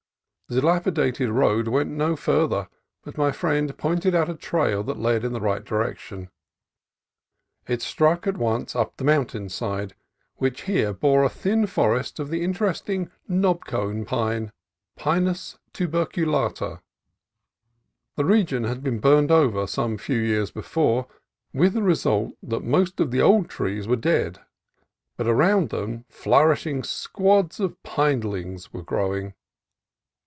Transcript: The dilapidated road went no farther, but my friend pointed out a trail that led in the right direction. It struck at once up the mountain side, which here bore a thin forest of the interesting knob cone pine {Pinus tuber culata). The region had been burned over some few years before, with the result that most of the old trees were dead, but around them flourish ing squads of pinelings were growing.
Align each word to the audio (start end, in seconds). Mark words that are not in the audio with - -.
The 0.53 0.59
dilapidated 0.59 1.29
road 1.29 1.69
went 1.69 1.91
no 1.91 2.17
farther, 2.17 2.67
but 3.05 3.17
my 3.17 3.31
friend 3.31 3.77
pointed 3.77 4.13
out 4.13 4.27
a 4.27 4.35
trail 4.35 4.83
that 4.83 4.99
led 4.99 5.23
in 5.23 5.31
the 5.31 5.39
right 5.39 5.63
direction. 5.63 6.29
It 7.67 7.81
struck 7.81 8.27
at 8.27 8.35
once 8.35 8.75
up 8.75 8.97
the 8.97 9.05
mountain 9.05 9.47
side, 9.47 9.95
which 10.35 10.63
here 10.63 10.91
bore 10.91 11.23
a 11.23 11.29
thin 11.29 11.67
forest 11.67 12.19
of 12.19 12.27
the 12.29 12.43
interesting 12.43 13.09
knob 13.29 13.63
cone 13.63 14.03
pine 14.03 14.51
{Pinus 14.97 15.57
tuber 15.71 16.05
culata). 16.05 16.81
The 18.17 18.25
region 18.25 18.65
had 18.65 18.83
been 18.83 18.99
burned 18.99 19.31
over 19.31 19.65
some 19.67 19.97
few 19.97 20.19
years 20.19 20.51
before, 20.51 21.07
with 21.53 21.75
the 21.75 21.81
result 21.81 22.33
that 22.43 22.61
most 22.65 22.99
of 22.99 23.11
the 23.11 23.21
old 23.21 23.47
trees 23.49 23.87
were 23.87 23.95
dead, 23.95 24.41
but 25.15 25.27
around 25.27 25.69
them 25.69 26.03
flourish 26.09 26.67
ing 26.67 26.83
squads 26.83 27.61
of 27.61 27.81
pinelings 27.83 28.73
were 28.73 28.83
growing. 28.83 29.33